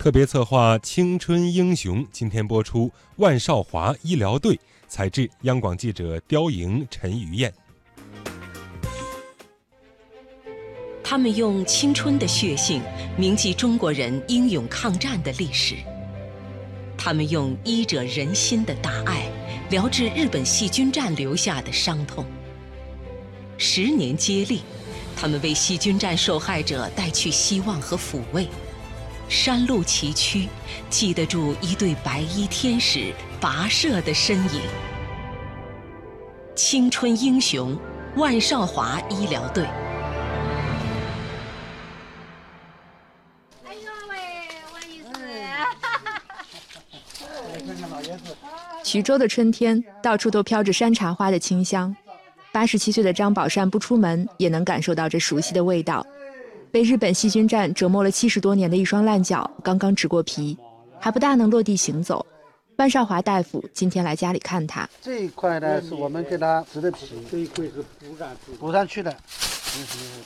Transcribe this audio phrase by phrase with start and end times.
[0.00, 7.52] 特别策划《青春英雄》今天播出，万少华医疗队采制，央广记者刁莹、陈于燕。
[11.04, 12.80] 他们用青春的血性
[13.18, 15.74] 铭记中国人英勇抗战的历史，
[16.96, 19.30] 他们用医者仁心的大爱
[19.68, 22.24] 疗治日本细菌战留下的伤痛。
[23.58, 24.62] 十年接力，
[25.14, 28.48] 他们为细菌战受害者带去希望和抚慰。
[29.30, 30.48] 山路崎岖，
[30.90, 34.60] 记得住一对白衣天使跋涉的身影。
[36.56, 37.78] 青春英雄，
[38.16, 39.64] 万少华医疗队。
[43.64, 44.16] 哎呦喂，
[44.74, 45.38] 万医师
[48.82, 51.94] 衢州的春天，到处都飘着山茶花的清香。
[52.50, 56.04] 八十七岁的张宝善不出门也能感受到这熟悉的味道。
[56.72, 60.56] 被日本细菌战折磨了七十多年的一双烂脚，刚刚植过皮，
[61.00, 62.24] 还不大能落地行走。
[62.76, 64.88] 万少华大夫今天来家里看他。
[65.02, 69.14] 这一块呢，是我们给他植的皮，这一块是补上去，补上去的。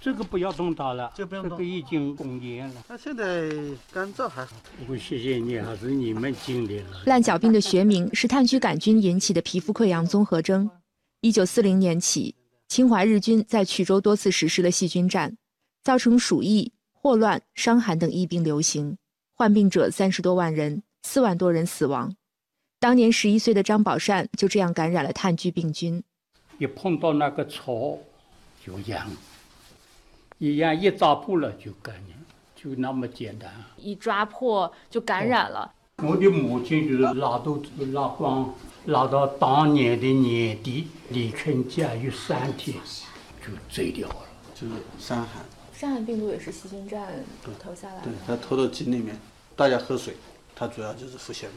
[0.00, 2.74] 这个不要动刀了，这个已经攻坚了。
[2.88, 3.50] 那现在
[3.92, 4.52] 干燥还好。
[4.88, 6.86] 我谢谢你，还是你们尽力了。
[7.06, 10.70] 烂脚病的学名是炭疽杆菌引起的皮肤溃疡综合征。
[11.20, 12.34] 一九四零年起，
[12.68, 15.36] 侵华日军在衢州多次实施了细菌战，
[15.86, 18.98] 造成鼠疫、霍乱、伤寒等疫病流行，
[19.36, 22.12] 患病者三十多万人，四万多人死亡。
[22.80, 26.02] 当年十一岁的张宝善就这样感染了炭疽病菌。
[26.58, 28.00] 一碰到那个草。
[28.64, 29.08] 就痒，
[30.38, 32.18] 一痒一抓破了就感染，
[32.56, 33.48] 就那么简单。
[33.76, 35.72] 一抓破就感染了。
[36.02, 38.52] 我的母亲就是拉肚子拉光，
[38.86, 42.76] 拉到当年的年底，离开家有三天，
[43.40, 44.16] 就醉掉了。
[44.52, 45.44] 就是伤寒。
[45.78, 47.06] 伤寒病毒也是细菌战
[47.62, 48.04] 投下来的。
[48.04, 49.14] 对，它投到井里面，
[49.54, 50.14] 大家喝水，
[50.54, 51.52] 它主要就是腹泻嘛。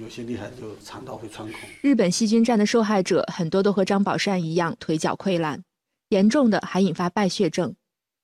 [0.00, 1.60] 有些厉害就肠道会穿孔。
[1.82, 5.64] 日本细菌战的受害者很多都和张宝善一样，腿脚溃烂。
[6.10, 7.74] 严重的还引发败血症。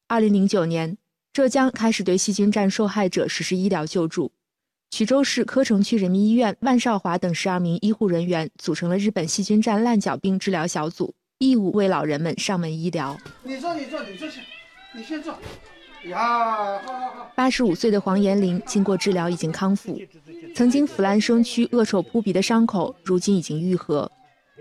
[0.07, 0.97] 二零零九年，
[1.33, 4.31] 浙江开始对细菌战受害者实施医疗救助。
[4.91, 13.19] 衢州市柯城区人民医院万少华等十二名医护人员组成了日本细菌战烂脚病治疗小组，义务为老人们上门医疗。
[13.43, 14.41] 你坐，你坐，你坐下，
[14.95, 15.35] 你先坐。
[16.05, 16.81] 呀，
[17.35, 19.99] 八十五岁的黄延龄经过治疗已经康复，
[20.55, 24.11] 曾经腐烂生蛆、恶臭扑鼻的伤口，如今已经愈合。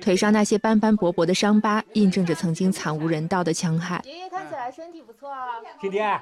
[0.02, 4.02] 腿上那些斑斑驳驳的伤疤，印证着曾经惨无人道的戕害。
[4.06, 5.60] 爷爷看起来身体不错啊。
[5.80, 6.20] 天天，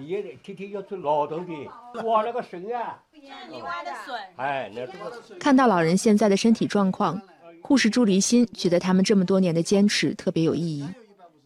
[0.00, 1.52] 爷爷天天要做劳动的，
[2.02, 2.98] 挖那个笋啊。
[3.12, 4.18] 你挖的笋。
[4.36, 5.38] 哎，那这个。
[5.38, 7.20] 看到老人现在的身体状况，
[7.62, 10.88] 护士朱离心觉得他们这么多年的坚持特别有意义。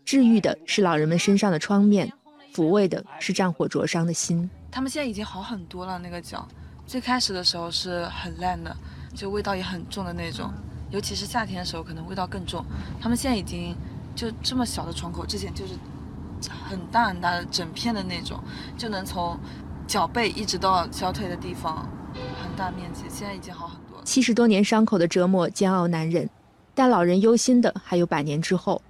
[0.06, 2.10] 治愈的是老人们身上的疮面，
[2.54, 4.48] 抚慰的是战火灼伤的心。
[4.70, 6.46] 他们现在已经好很多了，那个脚，
[6.86, 8.74] 最开始的时候是很烂的，
[9.12, 10.48] 就味道也很重的那种。
[10.92, 12.64] 尤其是夏天的时候，可能味道更重。
[13.00, 13.74] 他们现在已经
[14.14, 15.72] 就这么小的窗口，之前就是
[16.68, 18.40] 很大很大的整片的那种，
[18.78, 19.36] 就能从
[19.88, 21.84] 脚背一直到小腿的地方，
[22.40, 23.02] 很大面积。
[23.08, 24.00] 现在已经好很多。
[24.04, 26.30] 七十多年伤口的折磨煎熬难忍，
[26.76, 28.80] 但老人忧心的还有百年之后。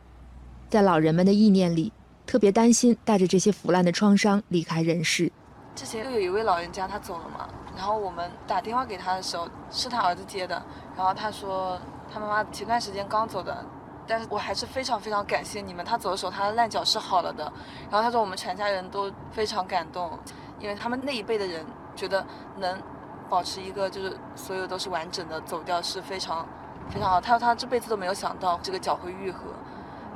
[0.69, 1.93] 在老人们的意念里，
[2.27, 5.31] 特别担心带着这些腐烂的创伤离开人世。
[5.75, 10.60] 之前又有一位老人家他走了嘛，然后我们打电话给他的时候，是他儿子接的。
[10.97, 11.78] 然后他说，
[12.12, 13.65] 他妈妈前段时间刚走的，
[14.06, 15.84] 但是我还是非常非常感谢你们。
[15.84, 17.44] 他走的时候，他的烂脚是好了的。
[17.91, 20.19] 然后他说，我们全家人都非常感动，
[20.59, 22.27] 因为他们那一辈的人觉得
[22.59, 22.83] 能
[23.28, 26.47] 保持一个就是所有都是完整的走掉是非常
[26.88, 27.21] 非常好。
[27.21, 29.41] 他说他这辈子都没有想到这个脚会愈合，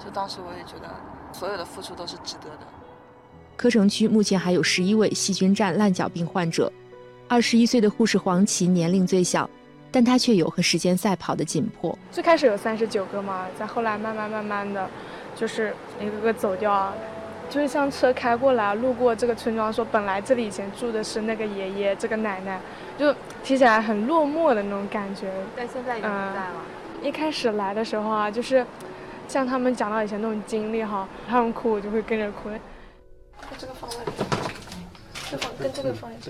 [0.03, 0.89] 就当时我也觉得
[1.33, 2.67] 所有的付出都是值得的。
[3.57, 6.73] 柯城区目前还有十一位细菌战烂脚病患者，
[7.29, 9.49] 二十一岁的护士黄琦年龄最小。
[9.93, 11.99] 但她却有和时间赛跑的紧迫。
[12.13, 14.89] 最开始有三十九个嘛，再后来慢慢慢慢的，
[15.35, 16.95] 就是一个个走掉啊。
[17.49, 22.61] 就是像车开过来，路过这个村庄，说本来这里以前住的是那个爷爷，这个奶奶，
[22.97, 23.13] 就
[23.43, 25.29] 听起来很落寞的那种感觉。
[25.57, 26.55] 但现在已经不在了。
[27.03, 28.65] 一开始来的时候啊，就是
[29.31, 32.51] 像他们讲到以前那种经历哈，他们哭我就会跟着哭。
[33.57, 33.97] 这个放在
[35.31, 36.29] 这放跟这个放一起。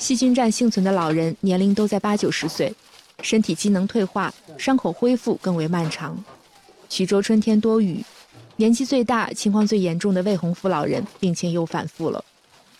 [0.00, 2.74] 细菌战幸存的老人年龄都在八九十岁，
[3.22, 6.18] 身体机能退化，伤口恢复更为漫长。
[6.90, 8.04] 衢州春天多雨，
[8.56, 12.24] 年纪最大、情况最严重的魏洪福老人病情又反复了。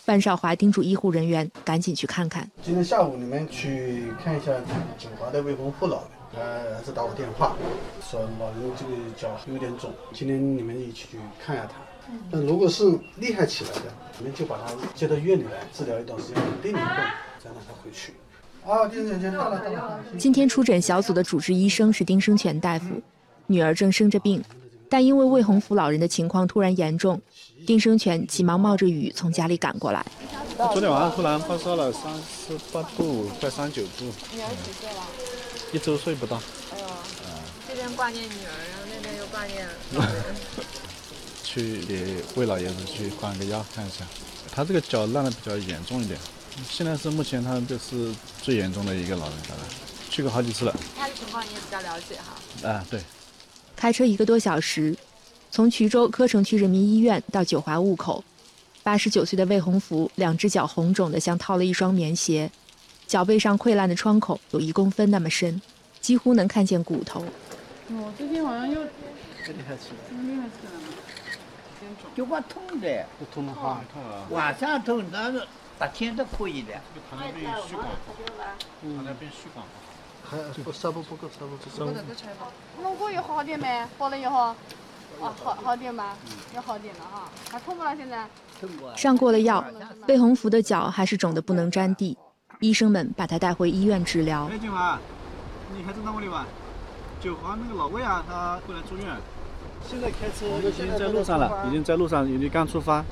[0.08, 2.50] 范少华叮嘱医护人员赶紧去看看。
[2.62, 4.50] 今天下午你们去看一下
[4.96, 7.54] 锦华的未婚夫老人，他儿子打我电话，
[8.00, 11.74] 说老人这个脚有点肿，今天你们一起去看一下他。
[12.30, 12.84] 那如果是
[13.18, 16.80] 厉害起来的，你们就把他接到院里来治疗一段时间，稳定以后
[17.38, 18.14] 再再让他回去。
[18.64, 20.00] 哦，丁生全到了，到了。
[20.16, 22.86] 今天出诊小组的主治医生是丁生全大夫，
[23.46, 24.42] 女儿正生着病，
[24.90, 27.20] 但因为魏洪福老人的情况突然严重，
[27.66, 30.04] 丁生全急忙冒着雨从家里赶过来。
[30.56, 34.06] 昨天晚上突然发烧了，三十八度，快三十九度。
[34.32, 35.02] 女儿几岁了？
[35.72, 36.36] 一周岁不到。
[36.72, 36.86] 哎呦，
[37.68, 40.24] 这边挂念女儿，然后那边又挂念老人。
[41.44, 44.04] 去给魏老爷子去换个药看一下，
[44.50, 46.18] 他这个脚烂的比较严重一点，
[46.68, 48.12] 现在是目前他就是
[48.42, 49.60] 最严重的一个老人家了，
[50.10, 50.74] 去过好几次了。
[50.96, 52.68] 他的情况你也比较了解哈。
[52.68, 53.00] 啊，对。
[53.78, 54.92] 开车一个多小时，
[55.52, 58.24] 从衢州柯城区人民医院到九华雾口，
[58.82, 62.50] 八十九岁的魏洪福两只脚红肿的像套了一双棉鞋，
[63.06, 65.62] 脚背上溃烂的创口有一公分那么深，
[66.00, 67.20] 几乎能看见骨头。
[67.90, 68.82] 哦，最近好像又
[69.46, 70.78] 这里还吃，厉害起来了。
[72.16, 74.26] 就怕痛的，不痛的话痛啊。
[74.30, 75.40] 晚上痛，但是
[75.78, 76.72] 白天都可以的。
[77.08, 79.94] 糖尿病血管不好，糖尿病血管不好。
[80.30, 81.92] 还不烧不不够，纱布不够。
[82.82, 83.82] 弄过有好点没？
[83.98, 84.54] 好了以后，啊，
[85.42, 86.14] 好好点吧，
[86.54, 87.22] 要好点了哈。
[87.50, 88.28] 还痛不了现在？
[88.94, 89.64] 上过了药，
[90.06, 92.18] 魏洪福的脚还是肿得不能沾地，
[92.60, 94.48] 医生们把他带回医院治疗。
[94.52, 94.98] 哎，金华，
[95.74, 96.46] 你还在那里吧？
[97.20, 99.06] 九华那个老魏啊，他过来住院。
[99.88, 103.02] 现在开车已经在路上了，已经在路上，已经刚出发。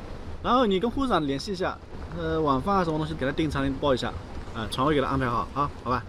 [0.42, 1.78] 然后你跟护士长联系一下，
[2.18, 4.12] 呃，晚饭啊什么东西给他订餐报一下，
[4.54, 6.04] 啊，床位给他安排好啊，好吧。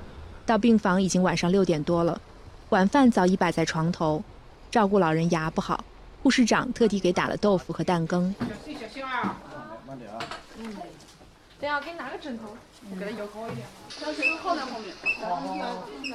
[0.47, 2.21] 到病房已经晚上六点多了，
[2.69, 4.23] 晚饭早已摆在床头。
[4.71, 5.83] 照顾老人牙不好，
[6.23, 8.33] 护士长特地给打了豆腐和蛋羹。
[8.39, 9.35] 小心小心啊！
[9.85, 10.19] 慢点啊。
[10.57, 10.73] 嗯。
[11.59, 12.55] 等下给你拿个枕头，
[12.89, 13.67] 我给他摇高一点。
[13.89, 14.95] 小心靠在后面。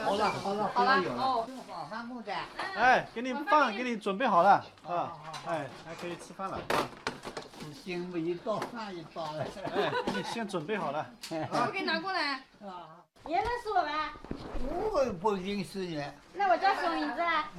[0.03, 1.47] 好了好了好了哦。
[1.69, 2.33] 晚饭木的。
[2.75, 5.13] 哎，给你饭给你准备好了啊，
[5.47, 6.89] 哎，还可以吃饭了啊。
[7.85, 9.45] 心不一道饭一道了。
[9.77, 11.07] 哎，给你先准备好了。
[11.31, 12.35] 我给你拿过来。
[12.63, 13.02] 啊。
[13.27, 14.13] 你认识我吧？
[14.93, 16.03] 我不认识你。
[16.35, 17.51] 那我叫什么名字啊？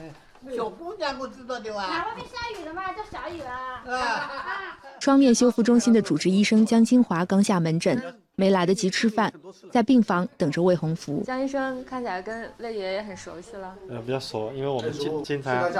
[0.55, 1.87] 小姑娘我知道的哇。
[1.87, 3.81] 那外面下雨了嘛，叫小雨啊。
[3.87, 4.77] 啊。
[4.99, 9.31] 创面修复中心的主治医生江金华刚下门诊，没来得及吃饭，
[9.71, 11.21] 在病房等着魏洪福。
[11.23, 13.75] 江医生看起来跟魏爷爷很熟悉了。
[13.87, 15.71] 呃，比较熟，因为我们经经常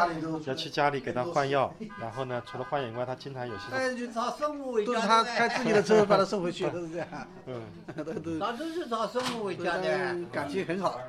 [0.45, 3.63] 要去家里给他换药，然后呢，除了换药以外，他经常有些。
[3.71, 4.94] 哎，就找生物回家。
[4.94, 7.07] 都是他开自己的车把他送回去，都是这样。
[7.47, 7.61] 嗯，
[7.97, 8.65] 都都。
[8.71, 11.00] 是找生物回家的，感情很好。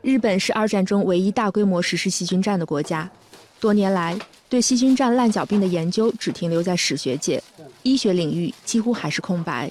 [0.00, 3.10] 日本是二战中唯一大规模实施细菌战的国家，
[3.58, 4.16] 多年来
[4.48, 7.42] 对细菌战烂脚病的研究只停留在史学界，
[7.82, 9.68] 医学领域几乎还是空白。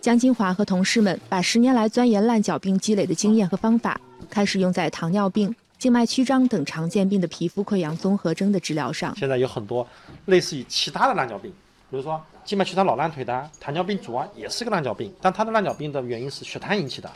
[0.00, 4.00] 江金华和同事们把十年来钻研烂脚病积累的经验和方法，
[4.30, 9.14] 开始用在糖尿病、静脉曲张等常见病的皮肤溃疡综合征的治疗上。
[9.16, 9.86] 现在有很多
[10.24, 11.50] 类似于其他的烂脚病，
[11.90, 17.10] 比如说静脉曲张老烂腿的糖尿病足啊，也是个烂脚病，但它的烂脚病的原因是血糖引起的。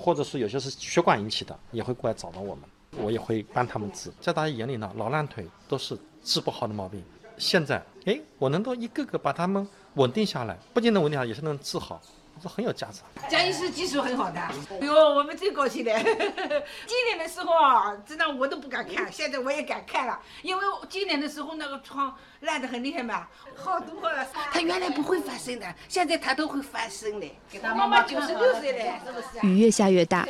[0.00, 2.64] 或者是有些是血管引起的，也会过来找到我们，
[3.02, 4.12] 我也会帮他们治。
[4.20, 7.02] 在大家眼里呢，老烂腿都是治不好的毛病。
[7.36, 12.00] 现在，哎，我能够一个个把他们稳定下来，不仅能稳定下来，也是能治好，
[12.42, 13.00] 这很有价值。
[13.28, 15.92] 江医师技术很好的，哎呦，我们最高兴的。
[16.86, 24.26] 今年的时候啊，真的我都不敢看，现在我也敢看了，因为今年的时候那个疮烂得很厉害嘛，好多了。
[24.52, 27.26] 他原来不会翻身的，现在他都会翻身的。
[27.62, 29.46] 他妈妈九十六岁了，是不是？
[29.46, 30.26] 雨越下越大，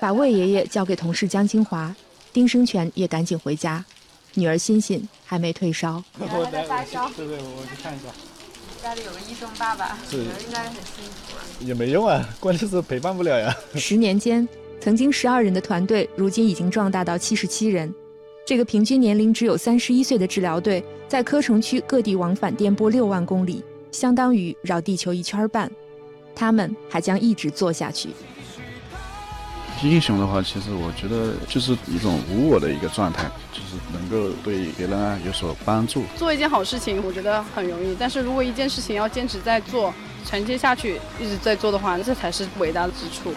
[0.00, 1.94] 把魏爷爷交给同事江清华，
[2.32, 3.84] 丁生全也赶紧回家。
[4.34, 7.06] 女儿欣欣还没退烧，我在发烧。
[7.10, 8.06] 对对，我去看一下。
[8.80, 11.42] 家里有个医生爸爸，应该很幸福啊。
[11.60, 13.56] 也没用啊，关键是陪伴不了呀。
[13.74, 14.48] 十年间，
[14.80, 17.92] 曾经十二人的团队，如今已经壮大到七十七人。
[18.44, 25.70] 这个平均年龄只有三十一岁的治疗队，在柯城区各地往返颠簸六万公里，相当于绕地球一圈半。
[26.34, 28.08] 他们还将一直做下去。
[29.88, 36.04] 英雄的话，其实我觉得就是一种无我的一个状态，就是能够对别人啊有所帮助。
[36.16, 39.92] 做一件好事情，我觉得很容易，但是如果一件事情要坚持在做，
[40.24, 43.34] 承接下去，一直在做的话，这才是伟大的之处。